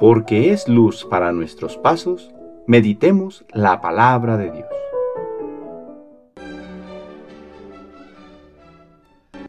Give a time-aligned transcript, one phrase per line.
[0.00, 2.30] porque es luz para nuestros pasos,
[2.66, 4.68] meditemos la palabra de Dios.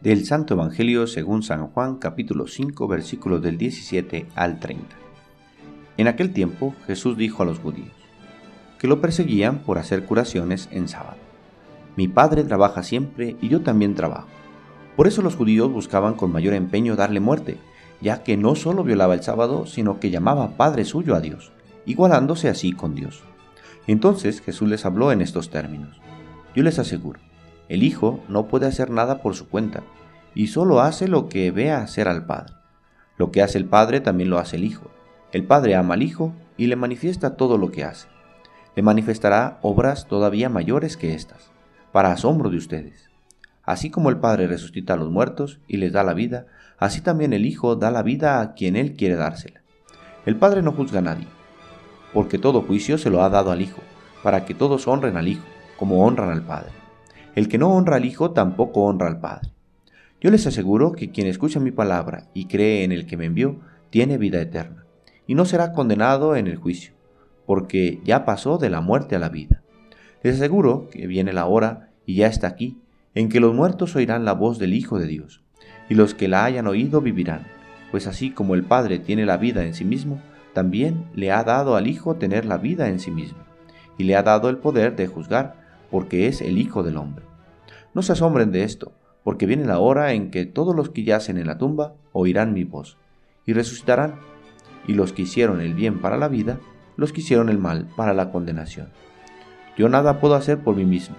[0.00, 4.84] Del Santo Evangelio según San Juan capítulo 5 versículos del 17 al 30.
[5.96, 7.92] En aquel tiempo Jesús dijo a los judíos,
[8.80, 11.18] que lo perseguían por hacer curaciones en sábado.
[11.94, 14.26] Mi Padre trabaja siempre y yo también trabajo.
[14.96, 17.58] Por eso los judíos buscaban con mayor empeño darle muerte,
[18.02, 21.52] ya que no solo violaba el sábado, sino que llamaba Padre suyo a Dios,
[21.86, 23.22] igualándose así con Dios.
[23.86, 26.00] Entonces Jesús les habló en estos términos.
[26.54, 27.20] Yo les aseguro,
[27.68, 29.82] el Hijo no puede hacer nada por su cuenta,
[30.34, 32.54] y solo hace lo que vea hacer al Padre.
[33.16, 34.90] Lo que hace el Padre también lo hace el Hijo.
[35.32, 38.08] El Padre ama al Hijo y le manifiesta todo lo que hace.
[38.74, 41.50] Le manifestará obras todavía mayores que estas,
[41.92, 43.10] para asombro de ustedes.
[43.62, 46.46] Así como el Padre resucita a los muertos y les da la vida,
[46.84, 49.62] así también el Hijo da la vida a quien Él quiere dársela.
[50.26, 51.28] El Padre no juzga a nadie,
[52.12, 53.80] porque todo juicio se lo ha dado al Hijo,
[54.22, 55.44] para que todos honren al Hijo,
[55.76, 56.72] como honran al Padre.
[57.34, 59.50] El que no honra al Hijo tampoco honra al Padre.
[60.20, 63.60] Yo les aseguro que quien escucha mi palabra y cree en el que me envió,
[63.90, 64.84] tiene vida eterna,
[65.26, 66.94] y no será condenado en el juicio,
[67.46, 69.62] porque ya pasó de la muerte a la vida.
[70.22, 72.78] Les aseguro que viene la hora, y ya está aquí,
[73.14, 75.42] en que los muertos oirán la voz del Hijo de Dios,
[75.88, 77.46] y los que la hayan oído vivirán,
[77.90, 80.20] pues así como el Padre tiene la vida en sí mismo,
[80.52, 83.38] también le ha dado al Hijo tener la vida en sí mismo,
[83.98, 85.54] y le ha dado el poder de juzgar,
[85.90, 87.24] porque es el Hijo del Hombre.
[87.94, 88.92] No se asombren de esto,
[89.24, 92.64] porque viene la hora en que todos los que yacen en la tumba oirán mi
[92.64, 92.96] voz,
[93.46, 94.16] y resucitarán,
[94.86, 96.58] y los que hicieron el bien para la vida,
[96.96, 98.88] los que hicieron el mal para la condenación.
[99.76, 101.16] Yo nada puedo hacer por mí mismo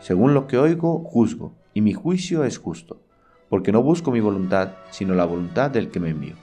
[0.00, 3.00] según lo que oigo, juzgo, y mi juicio es justo,
[3.48, 6.34] porque no busco mi voluntad, sino la voluntad del que me envió.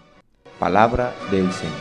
[0.60, 1.74] Palabra del Señor.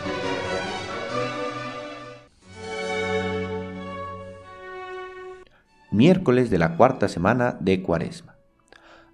[5.91, 8.37] Miércoles de la cuarta semana de Cuaresma.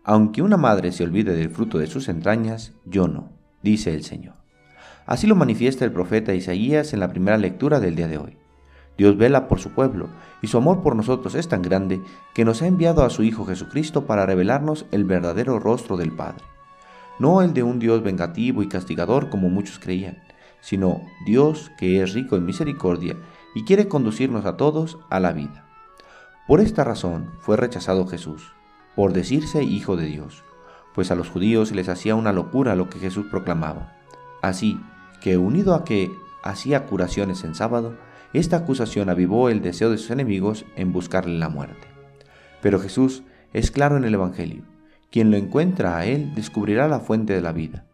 [0.05, 3.31] Aunque una madre se olvide del fruto de sus entrañas, yo no,
[3.63, 4.37] dice el Señor.
[5.05, 8.39] Así lo manifiesta el profeta Isaías en la primera lectura del día de hoy.
[8.99, 10.09] Dios vela por su pueblo,
[10.43, 12.03] y su amor por nosotros es tan grande
[12.35, 16.45] que nos ha enviado a su Hijo Jesucristo para revelarnos el verdadero rostro del Padre.
[17.21, 20.19] No el de un Dios vengativo y castigador como muchos creían,
[20.61, 23.17] sino Dios que es rico en misericordia
[23.55, 25.65] y quiere conducirnos a todos a la vida.
[26.49, 28.53] Por esta razón fue rechazado Jesús,
[28.97, 30.43] por decirse Hijo de Dios,
[30.93, 33.97] pues a los judíos les hacía una locura lo que Jesús proclamaba.
[34.43, 34.81] Así
[35.21, 36.11] que unido a que
[36.43, 37.95] hacía curaciones en sábado,
[38.35, 41.89] esta acusación avivó el deseo de sus enemigos en buscarle la muerte.
[42.61, 43.23] Pero Jesús
[43.55, 44.65] es claro en el Evangelio.
[45.11, 47.87] Quien lo encuentra a Él descubrirá la fuente de la vida.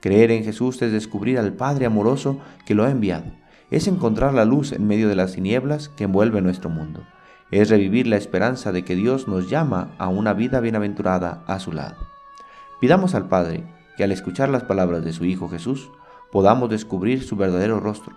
[0.00, 3.30] Creer en Jesús es descubrir al Padre amoroso que lo ha enviado.
[3.70, 7.06] Es encontrar la luz en medio de las tinieblas que envuelve nuestro mundo.
[7.50, 11.72] Es revivir la esperanza de que Dios nos llama a una vida bienaventurada a su
[11.72, 11.96] lado.
[12.80, 13.64] Pidamos al Padre
[13.98, 15.90] que al escuchar las palabras de su Hijo Jesús
[16.32, 18.16] podamos descubrir su verdadero rostro